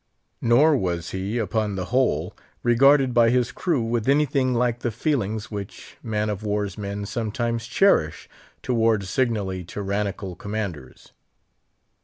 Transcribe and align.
Nor 0.41 0.75
was 0.77 1.11
he, 1.11 1.37
upon 1.37 1.75
the 1.75 1.85
whole, 1.93 2.35
regarded 2.63 3.13
by 3.13 3.29
his 3.29 3.51
crew 3.51 3.83
with 3.83 4.09
anything 4.09 4.51
like 4.51 4.79
the 4.79 4.89
feelings 4.89 5.51
which 5.51 5.95
man 6.01 6.27
of 6.27 6.41
war's 6.41 6.75
men 6.75 7.05
sometimes 7.05 7.67
cherish 7.67 8.27
toward 8.63 9.03
signally 9.03 9.63
tyrannical 9.63 10.35
commanders. 10.35 11.11